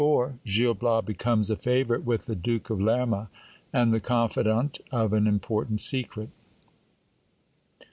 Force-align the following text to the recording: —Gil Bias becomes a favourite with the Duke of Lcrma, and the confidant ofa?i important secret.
—Gil 0.55 0.73
Bias 0.73 1.05
becomes 1.05 1.51
a 1.51 1.55
favourite 1.55 2.03
with 2.03 2.25
the 2.25 2.33
Duke 2.33 2.71
of 2.71 2.79
Lcrma, 2.79 3.27
and 3.71 3.93
the 3.93 3.99
confidant 3.99 4.79
ofa?i 4.91 5.15
important 5.27 5.79
secret. 5.79 6.31